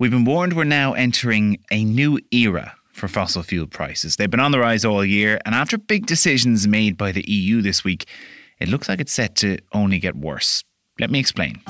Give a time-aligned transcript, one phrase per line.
[0.00, 4.14] We've been warned we're now entering a new era for fossil fuel prices.
[4.14, 7.62] They've been on the rise all year, and after big decisions made by the EU
[7.62, 8.06] this week,
[8.60, 10.62] it looks like it's set to only get worse.
[11.00, 11.60] Let me explain.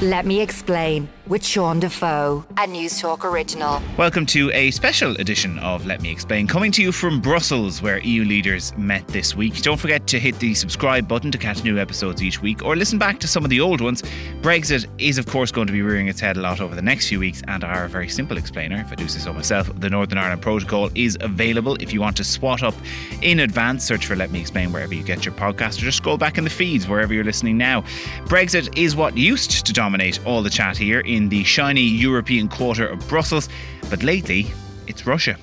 [0.00, 3.82] Let me explain with Sean Defoe, a News Talk original.
[3.98, 7.98] Welcome to a special edition of Let Me Explain, coming to you from Brussels, where
[7.98, 9.60] EU leaders met this week.
[9.62, 12.98] Don't forget to hit the subscribe button to catch new episodes each week, or listen
[12.98, 14.02] back to some of the old ones.
[14.40, 17.08] Brexit is, of course, going to be rearing its head a lot over the next
[17.08, 20.18] few weeks, and our very simple explainer, if I do say so myself, the Northern
[20.18, 22.74] Ireland Protocol is available if you want to swat up
[23.22, 23.84] in advance.
[23.84, 26.44] Search for Let Me Explain wherever you get your podcast, or just scroll back in
[26.44, 27.82] the feeds wherever you're listening now.
[28.26, 32.86] Brexit is what used to dominate all the chat here in the shiny European quarter
[32.86, 33.48] of Brussels,
[33.90, 34.46] but lately
[34.86, 35.36] it's Russia.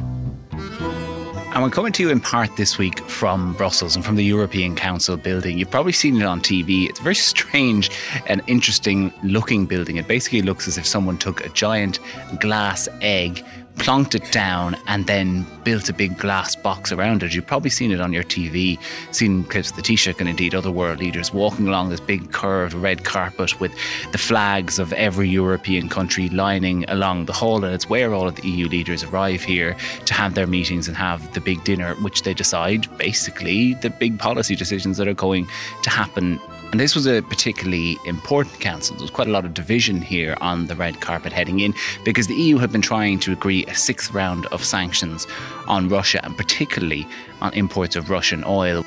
[1.53, 4.75] And we're coming to you in part this week from Brussels and from the European
[4.75, 5.59] Council building.
[5.59, 6.89] You've probably seen it on TV.
[6.89, 7.91] It's a very strange
[8.25, 9.97] and interesting looking building.
[9.97, 11.99] It basically looks as if someone took a giant
[12.39, 13.45] glass egg
[13.75, 17.33] plonked it down and then built a big glass box around it.
[17.33, 18.79] You've probably seen it on your TV,
[19.11, 22.73] seen clips of the Taoiseach and indeed other world leaders walking along this big curved
[22.73, 23.73] red carpet with
[24.11, 27.63] the flags of every European country lining along the hall.
[27.63, 30.95] And it's where all of the EU leaders arrive here to have their meetings and
[30.95, 35.47] have the big dinner, which they decide basically the big policy decisions that are going
[35.83, 36.39] to happen
[36.73, 38.95] and this was a particularly important council.
[38.95, 42.25] There was quite a lot of division here on the red carpet heading in because
[42.25, 45.27] the EU had been trying to agree a sixth round of sanctions
[45.67, 47.05] on Russia and particularly
[47.41, 48.83] on imports of Russian oil.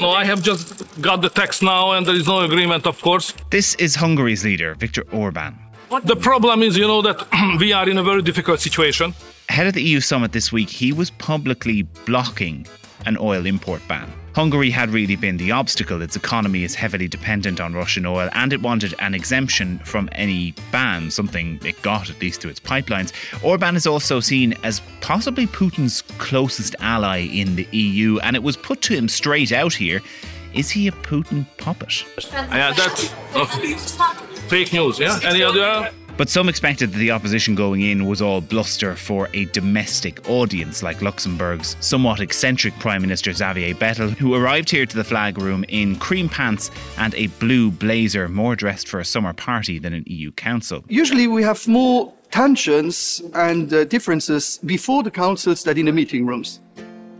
[0.00, 3.32] No, I have just got the text now and there is no agreement, of course.
[3.50, 5.56] This is Hungary's leader, Viktor Orban.
[6.02, 7.28] The problem is, you know, that
[7.60, 9.14] we are in a very difficult situation.
[9.48, 12.66] Ahead of the EU summit this week, he was publicly blocking
[13.06, 14.12] an oil import ban.
[14.34, 16.02] Hungary had really been the obstacle.
[16.02, 20.54] Its economy is heavily dependent on Russian oil and it wanted an exemption from any
[20.70, 23.12] ban, something it got at least through its pipelines.
[23.42, 28.56] Orban is also seen as possibly Putin's closest ally in the EU, and it was
[28.56, 30.00] put to him straight out here
[30.54, 32.04] is he a Putin puppet?
[32.32, 33.08] Yeah, that's
[34.48, 35.18] fake news, yeah?
[35.22, 35.90] Any other?
[36.20, 40.82] But some expected that the opposition going in was all bluster for a domestic audience,
[40.82, 45.64] like Luxembourg's somewhat eccentric Prime Minister Xavier Bettel, who arrived here to the flag room
[45.68, 50.04] in cream pants and a blue blazer, more dressed for a summer party than an
[50.08, 50.84] EU council.
[50.88, 56.26] Usually we have more tensions and uh, differences before the councils than in the meeting
[56.26, 56.60] rooms.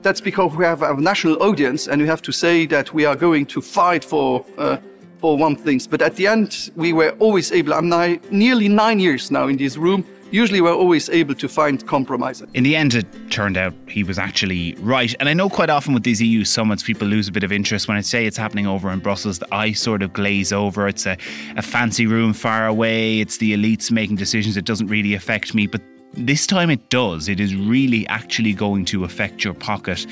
[0.03, 3.17] That's because we have a national audience and we have to say that we are
[3.17, 4.77] going to fight for uh,
[5.21, 5.81] for one thing.
[5.91, 9.57] But at the end, we were always able, I'm now nearly nine years now in
[9.57, 10.05] this room.
[10.33, 12.49] Usually, we're always able to find compromises.
[12.55, 15.13] In the end, it turned out he was actually right.
[15.19, 17.89] And I know quite often with these EU summits, people lose a bit of interest.
[17.89, 20.87] When I say it's happening over in Brussels, the eyes sort of glaze over.
[20.87, 21.17] It's a,
[21.57, 24.57] a fancy room far away, it's the elites making decisions.
[24.57, 25.67] It doesn't really affect me.
[25.67, 25.83] But
[26.13, 27.29] this time it does.
[27.29, 30.07] It is really actually going to affect your pocket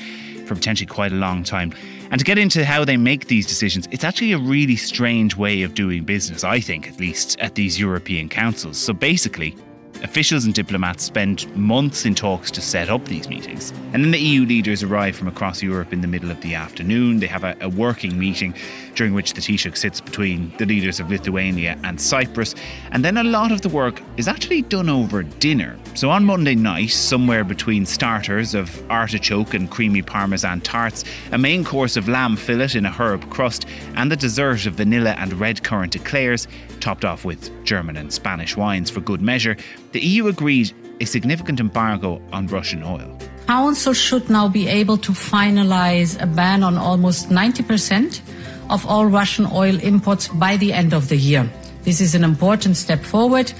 [0.45, 1.73] for potentially quite a long time.
[2.11, 5.61] And to get into how they make these decisions, it's actually a really strange way
[5.61, 8.77] of doing business, I think, at least, at these European councils.
[8.77, 9.55] So basically,
[10.01, 13.71] Officials and diplomats spend months in talks to set up these meetings.
[13.91, 17.19] And then the EU leaders arrive from across Europe in the middle of the afternoon.
[17.19, 18.53] They have a, a, working meeting
[18.95, 22.55] during which the Taoiseach sits between the leaders of Lithuania and Cyprus.
[22.91, 25.77] And then a lot of the work is actually done over dinner.
[25.95, 31.65] So on Monday night, somewhere between starters of artichoke and creamy parmesan tarts, a main
[31.65, 33.65] course of lamb fillet in a herb crust,
[33.95, 36.47] and the dessert of vanilla and red currant eclairs,
[36.79, 39.57] topped off with German and Spanish wines for good measure,
[39.91, 43.17] the EU agreed a significant embargo on Russian oil.
[43.47, 48.21] Council should now be able to finalize a ban on almost 90%
[48.69, 51.49] of all Russian oil imports by the end of the year.
[51.83, 53.51] This is an important step forward.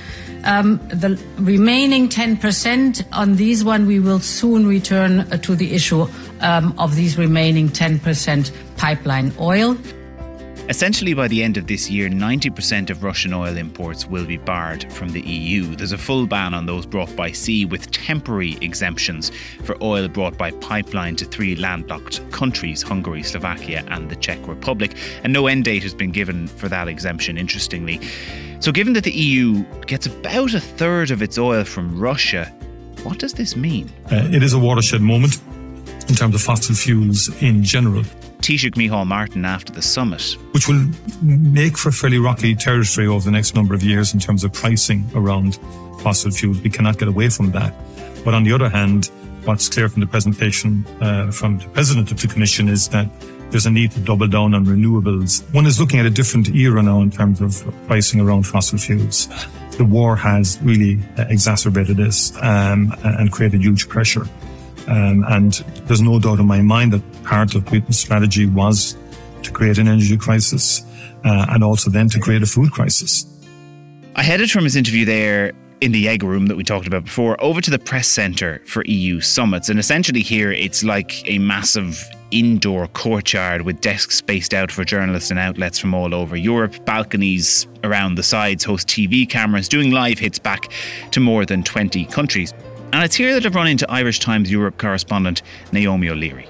[0.44, 6.08] Um, the remaining 10% on these one, we will soon return to the issue
[6.42, 9.76] um, of these remaining 10% pipeline oil.
[10.69, 14.94] Essentially, by the end of this year, 90% of Russian oil imports will be barred
[14.94, 15.75] from the EU.
[15.75, 19.31] There's a full ban on those brought by sea, with temporary exemptions
[19.63, 24.95] for oil brought by pipeline to three landlocked countries Hungary, Slovakia, and the Czech Republic.
[25.24, 28.00] And no end date has been given for that exemption, interestingly.
[28.60, 32.45] So, given that the EU gets about a third of its oil from Russia,
[33.01, 33.89] what does this mean?
[34.12, 35.42] Uh, it is a watershed moment
[36.10, 38.04] in terms of fossil fuels in general.
[38.41, 40.38] Taoiseach Micheál Martin after the summit.
[40.51, 40.86] Which will
[41.21, 45.06] make for fairly rocky territory over the next number of years in terms of pricing
[45.13, 45.59] around
[46.01, 46.62] fossil fuels.
[46.62, 47.74] We cannot get away from that.
[48.24, 49.12] But on the other hand,
[49.45, 53.07] what's clear from the presentation uh, from the president of the commission is that
[53.50, 55.41] there's a need to double down on renewables.
[55.53, 59.27] One is looking at a different era now in terms of pricing around fossil fuels.
[59.77, 64.25] the war has really exacerbated this um, and created huge pressure.
[64.88, 65.53] Um, and
[65.88, 68.98] there's no doubt in my mind that part of Putin's strategy was
[69.44, 70.81] to create an energy crisis
[71.24, 73.26] uh, and also then to create a food crisis.
[74.16, 77.42] I headed from his interview there in the egg room that we talked about before
[77.42, 79.70] over to the press centre for EU summits.
[79.70, 85.30] And essentially, here it's like a massive indoor courtyard with desks spaced out for journalists
[85.30, 86.84] and outlets from all over Europe.
[86.86, 90.72] Balconies around the sides host TV cameras doing live hits back
[91.12, 92.54] to more than 20 countries.
[92.92, 96.48] And it's here that I've run into Irish Times Europe correspondent Naomi O'Leary.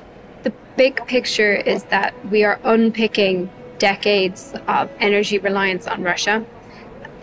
[0.80, 6.46] Big picture is that we are unpicking decades of energy reliance on Russia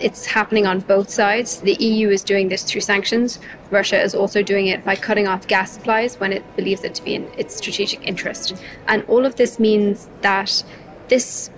[0.01, 1.61] it's happening on both sides.
[1.61, 3.39] The EU is doing this through sanctions.
[3.71, 7.05] Russia is also doing it by cutting off gas supplies when it believes it to
[7.05, 8.55] be in its strategic interest.
[8.87, 10.63] And all of this means that
[11.09, 11.51] this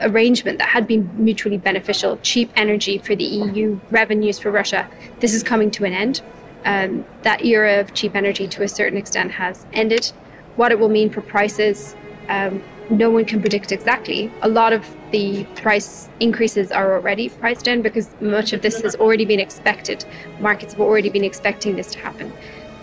[0.00, 4.88] arrangement that had been mutually beneficial, cheap energy for the EU, revenues for Russia,
[5.20, 6.22] this is coming to an end.
[6.64, 10.12] Um, that era of cheap energy to a certain extent has ended.
[10.56, 11.96] What it will mean for prices,
[12.28, 14.30] um, no one can predict exactly.
[14.42, 18.94] A lot of the price increases are already priced in because much of this has
[18.96, 20.04] already been expected.
[20.40, 22.32] Markets have already been expecting this to happen.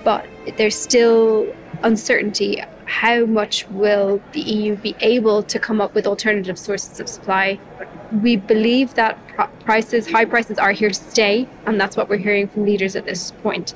[0.04, 0.26] But
[0.58, 2.64] there's still uncertainty.
[2.86, 7.60] How much will the EU be able to come up with alternative sources of supply?
[8.24, 9.20] We believe that
[9.60, 13.06] prices, high prices, are here to stay, and that's what we're hearing from leaders at
[13.06, 13.76] this point.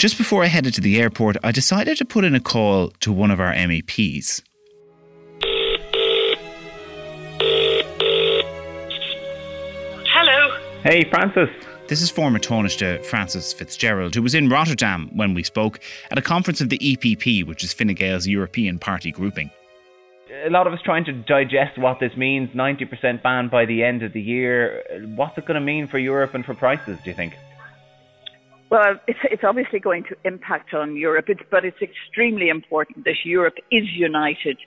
[0.00, 3.12] Just before I headed to the airport, I decided to put in a call to
[3.12, 4.40] one of our MEPs.
[10.06, 10.56] Hello.
[10.82, 11.50] Hey, Frances.
[11.88, 15.80] This is former Taoiseach Frances Fitzgerald, who was in Rotterdam when we spoke
[16.10, 19.50] at a conference of the EPP, which is Fine Gael's European party grouping.
[20.46, 24.02] A lot of us trying to digest what this means 90% ban by the end
[24.02, 24.82] of the year.
[25.14, 27.34] What's it going to mean for Europe and for prices, do you think?
[28.70, 33.16] Well, it's, it's obviously going to impact on Europe, it's, but it's extremely important that
[33.24, 34.58] Europe is united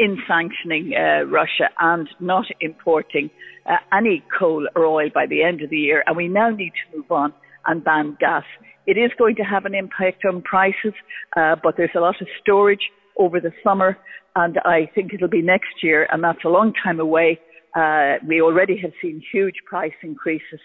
[0.00, 3.30] in sanctioning uh, Russia and not importing
[3.66, 6.02] uh, any coal or oil by the end of the year.
[6.06, 7.32] And we now need to move on
[7.66, 8.42] and ban gas.
[8.88, 10.94] It is going to have an impact on prices,
[11.36, 13.96] uh, but there's a lot of storage over the summer,
[14.34, 17.38] and I think it'll be next year, and that's a long time away.
[17.74, 20.60] Uh, we already have seen huge price increases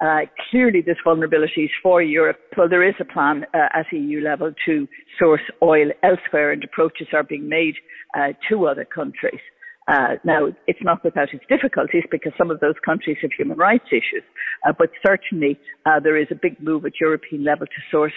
[0.00, 0.20] uh,
[0.50, 2.38] clearly, there's vulnerabilities for Europe.
[2.56, 7.08] So there is a plan uh, at EU level to source oil elsewhere, and approaches
[7.12, 7.74] are being made
[8.16, 9.40] uh, to other countries.
[9.88, 13.86] Uh, now, it's not without its difficulties because some of those countries have human rights
[13.90, 14.22] issues,
[14.66, 15.58] uh, but certainly
[16.02, 18.12] there is a big move at European level to source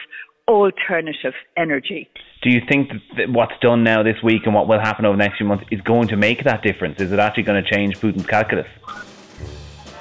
[0.48, 2.10] alternative energy.
[2.42, 5.24] Do you think that what's done now this week and what will happen over the
[5.24, 7.00] next few months is going to make that difference?
[7.00, 8.68] Is it actually going to change Putin's calculus?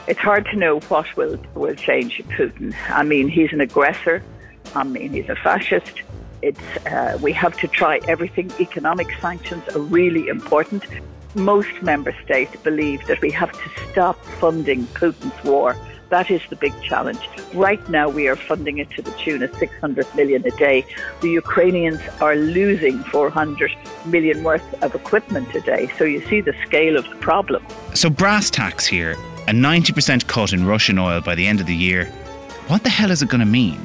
[0.06, 2.74] it's hard to know what will, will change Putin.
[2.88, 4.22] I mean, he's an aggressor.
[4.74, 6.02] I mean, he's a fascist.
[6.42, 8.50] It's, uh, we have to try everything.
[8.58, 10.84] Economic sanctions are really important.
[11.34, 15.76] Most member states believe that we have to stop funding Putin's war.
[16.12, 17.26] That is the big challenge.
[17.54, 20.84] Right now, we are funding it to the tune of 600 million a day.
[21.22, 23.72] The Ukrainians are losing 400
[24.04, 25.90] million worth of equipment a day.
[25.96, 27.64] So you see the scale of the problem.
[27.94, 29.12] So, brass tacks here
[29.48, 32.04] a 90% cut in Russian oil by the end of the year.
[32.68, 33.80] What the hell is it going to mean?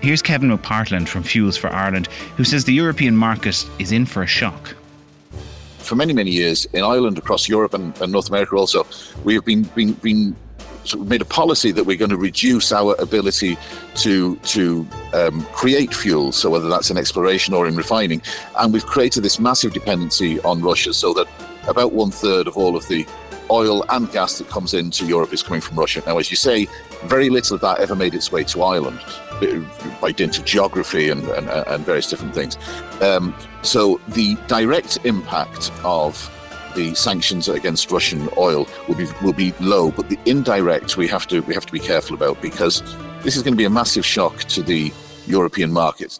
[0.00, 2.06] Here's Kevin McPartland from Fuels for Ireland,
[2.36, 4.76] who says the European market is in for a shock.
[5.78, 8.86] For many, many years in Ireland, across Europe and, and North America also,
[9.24, 10.36] we have been, been, been
[10.84, 13.56] sort of made a policy that we're going to reduce our ability
[13.96, 16.32] to to um, create fuel.
[16.32, 18.22] So whether that's in exploration or in refining,
[18.58, 21.26] and we've created this massive dependency on Russia, so that
[21.68, 23.06] about one third of all of the
[23.50, 26.02] oil and gas that comes into Europe is coming from Russia.
[26.06, 26.66] Now, as you say,
[27.04, 29.00] very little of that ever made its way to Ireland
[30.00, 32.56] by dint of geography and, and, and various different things.
[33.02, 36.30] Um, so the direct impact of
[36.74, 41.26] the sanctions against Russian oil will be will be low, but the indirect we have
[41.28, 42.82] to we have to be careful about because
[43.22, 44.92] this is going to be a massive shock to the
[45.26, 46.18] European market.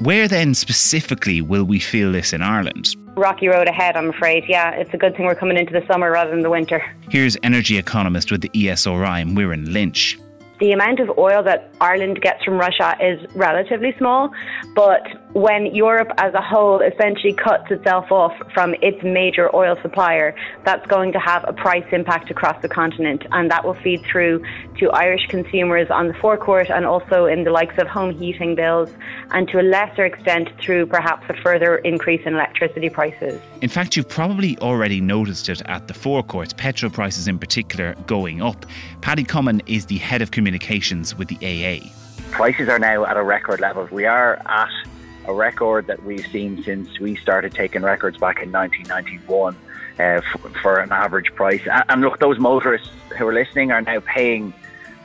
[0.00, 2.94] Where then specifically will we feel this in Ireland?
[3.16, 4.44] Rocky road ahead, I'm afraid.
[4.46, 6.82] Yeah, it's a good thing we're coming into the summer rather than the winter.
[7.08, 10.18] Here's energy economist with the ESRI, Muireann Lynch.
[10.60, 14.30] The amount of oil that Ireland gets from Russia is relatively small,
[14.74, 15.02] but
[15.36, 20.86] when Europe as a whole essentially cuts itself off from its major oil supplier, that's
[20.86, 24.42] going to have a price impact across the continent, and that will feed through
[24.78, 28.88] to Irish consumers on the forecourt and also in the likes of home heating bills,
[29.32, 33.38] and to a lesser extent through perhaps a further increase in electricity prices.
[33.60, 38.40] In fact, you've probably already noticed it at the forecourts, petrol prices in particular going
[38.40, 38.64] up.
[39.02, 41.90] Paddy Comyn is the head of communications with the AA.
[42.30, 43.86] Prices are now at a record level.
[43.92, 44.70] We are at
[45.26, 49.56] a record that we've seen since we started taking records back in 1991
[49.98, 51.62] uh, f- for an average price.
[51.88, 54.52] And look, those motorists who are listening are now paying,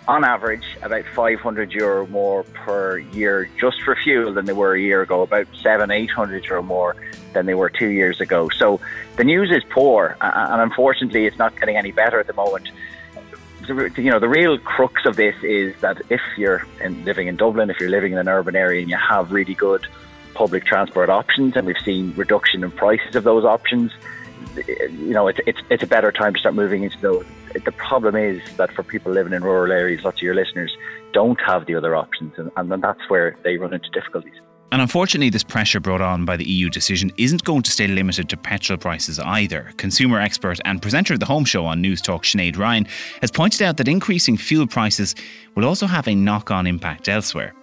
[0.08, 4.80] on average, about 500 euro more per year just for fuel than they were a
[4.80, 6.96] year ago, about seven, 800 euro more
[7.34, 8.50] than they were two years ago.
[8.50, 8.80] So
[9.16, 12.70] the news is poor, and unfortunately, it's not getting any better at the moment
[13.68, 17.70] you know, the real crux of this is that if you're in, living in Dublin,
[17.70, 19.86] if you're living in an urban area and you have really good
[20.34, 23.92] public transport options, and we've seen reduction in prices of those options.
[24.56, 27.26] You know, it's it's it's a better time to start moving into those.
[27.54, 30.76] The problem is that for people living in rural areas, lots of your listeners
[31.14, 34.34] don't have the other options, and, and that's where they run into difficulties.
[34.72, 38.30] And unfortunately, this pressure brought on by the EU decision isn't going to stay limited
[38.30, 39.74] to petrol prices either.
[39.76, 42.88] Consumer expert and presenter of the Home Show on News Talk, Sinead Ryan,
[43.20, 45.14] has pointed out that increasing fuel prices
[45.56, 47.54] will also have a knock on impact elsewhere.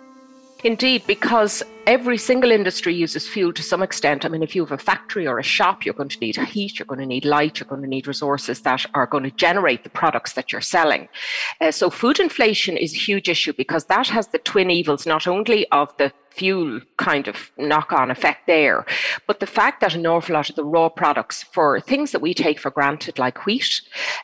[0.64, 4.24] Indeed, because every single industry uses fuel to some extent.
[4.24, 6.78] I mean, if you have a factory or a shop, you're going to need heat,
[6.78, 9.84] you're going to need light, you're going to need resources that are going to generate
[9.84, 11.08] the products that you're selling.
[11.60, 15.28] Uh, so, food inflation is a huge issue because that has the twin evils not
[15.28, 18.84] only of the fuel kind of knock on effect there,
[19.28, 22.34] but the fact that an awful lot of the raw products for things that we
[22.34, 23.80] take for granted, like wheat,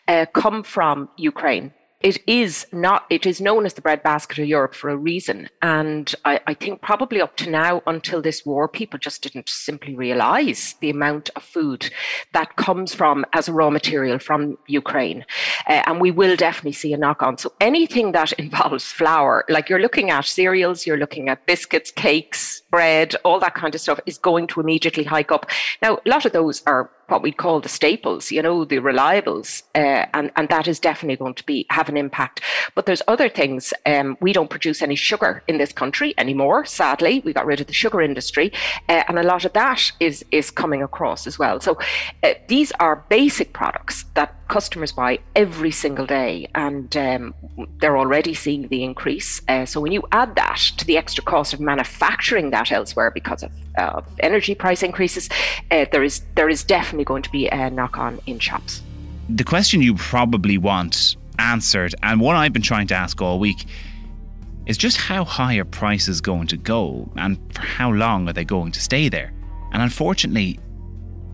[0.08, 1.72] uh, come from Ukraine
[2.04, 5.48] it is not it is known as the breadbasket of Europe for a reason.
[5.62, 9.94] And I, I, think probably up to now, until this war, people just didn't simply
[9.94, 11.90] realize the amount of food
[12.34, 15.24] that comes from as a raw material from Ukraine.
[15.66, 17.38] Uh, and we will definitely see a knock on.
[17.38, 22.60] So anything that involves flour, like you're looking at cereals, you're looking at biscuits, cakes,
[22.70, 25.46] bread, all that kind of stuff is going to immediately hike up.
[25.80, 29.62] Now, a lot of those are what we call the staples, you know, the reliables,
[29.74, 32.40] uh, and and that is definitely going to be have an impact.
[32.74, 33.72] But there's other things.
[33.86, 36.64] Um, we don't produce any sugar in this country anymore.
[36.64, 38.52] Sadly, we got rid of the sugar industry,
[38.88, 41.60] uh, and a lot of that is is coming across as well.
[41.60, 41.78] So
[42.22, 47.34] uh, these are basic products that customers buy every single day, and um,
[47.80, 49.42] they're already seeing the increase.
[49.48, 53.42] Uh, so when you add that to the extra cost of manufacturing that elsewhere because
[53.42, 55.28] of, uh, energy price increases,
[55.70, 58.82] uh, there is there is definitely going to be a knock on in shops.
[59.28, 63.64] The question you probably want answered, and one I've been trying to ask all week,
[64.66, 68.44] is just how high are prices going to go, and for how long are they
[68.44, 69.32] going to stay there?
[69.72, 70.60] And unfortunately,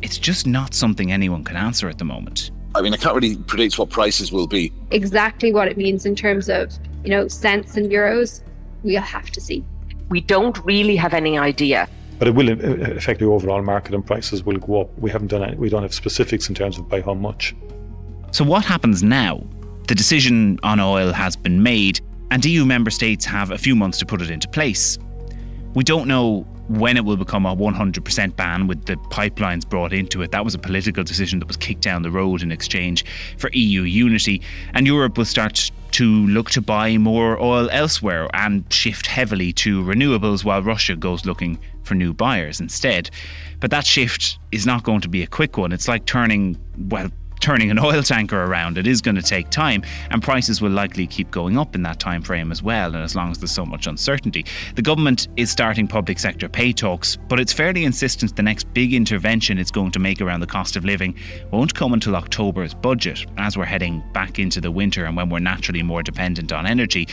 [0.02, 2.50] it's just not something anyone can answer at the moment.
[2.75, 4.73] I mean, I can't really predict what prices will be.
[4.93, 6.73] Exactly what it means in terms of,
[7.05, 8.43] you know, cents and euros,
[8.83, 9.64] we'll have to see.
[10.09, 11.88] We don't really have any idea.
[12.21, 14.99] But it will uh, affect the overall market and prices will go up.
[14.99, 17.57] We haven't done any, we don't have specifics in terms of by how much.
[18.31, 19.43] So what happens now?
[19.89, 22.00] The decision on oil has been made,
[22.31, 24.99] and EU member states have a few months to put it into place.
[25.75, 30.23] We don't know when it will become a 100% ban with the pipelines brought into
[30.23, 30.31] it.
[30.31, 33.05] That was a political decision that was kicked down the road in exchange
[33.39, 34.43] for EU unity.
[34.75, 39.82] And Europe will start to look to buy more oil elsewhere and shift heavily to
[39.82, 43.11] renewables while Russia goes looking for new buyers instead.
[43.61, 45.73] But that shift is not going to be a quick one.
[45.73, 46.56] It's like turning,
[46.88, 48.78] well, turning an oil tanker around.
[48.78, 51.99] It is going to take time, and prices will likely keep going up in that
[51.99, 52.94] time frame as well.
[52.94, 54.44] And as long as there's so much uncertainty,
[54.75, 58.94] the government is starting public sector pay talks, but it's fairly insistent the next big
[58.94, 61.14] intervention it's going to make around the cost of living
[61.50, 65.38] won't come until October's budget, as we're heading back into the winter and when we're
[65.38, 67.09] naturally more dependent on energy.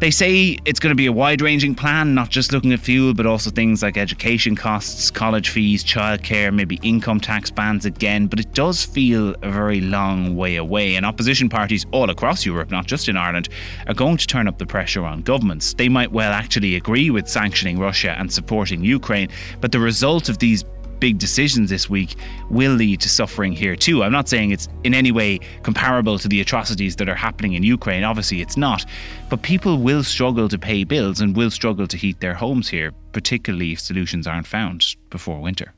[0.00, 3.12] They say it's going to be a wide ranging plan, not just looking at fuel,
[3.12, 8.26] but also things like education costs, college fees, childcare, maybe income tax bans again.
[8.26, 10.96] But it does feel a very long way away.
[10.96, 13.50] And opposition parties all across Europe, not just in Ireland,
[13.88, 15.74] are going to turn up the pressure on governments.
[15.74, 19.28] They might well actually agree with sanctioning Russia and supporting Ukraine,
[19.60, 20.64] but the result of these
[21.00, 22.16] big decisions this week
[22.50, 24.02] will lead to suffering here too.
[24.02, 27.62] I'm not saying it's in any way comparable to the atrocities that are happening in
[27.62, 28.04] Ukraine.
[28.04, 28.84] Obviously, it's not.
[29.28, 32.92] But people will struggle to pay bills and will struggle to heat their homes here,
[33.12, 35.72] particularly if solutions aren't found before winter.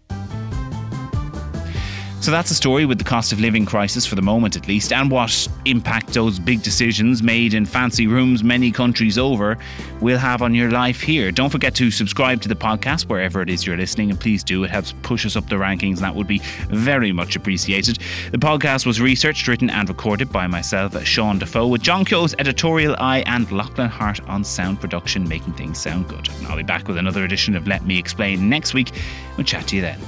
[2.22, 4.92] So that's a story with the cost of living crisis for the moment, at least,
[4.92, 9.58] and what impact those big decisions made in fancy rooms many countries over
[10.00, 11.32] will have on your life here.
[11.32, 14.62] Don't forget to subscribe to the podcast wherever it is you're listening, and please do.
[14.62, 16.38] It helps push us up the rankings, and that would be
[16.68, 17.98] very much appreciated.
[18.30, 22.94] The podcast was researched, written, and recorded by myself, Sean Defoe, with John Keogh's editorial
[23.00, 26.28] eye and Lachlan Hart on sound production, making things sound good.
[26.38, 28.92] And I'll be back with another edition of Let Me Explain next week.
[29.36, 29.98] We'll chat to you then.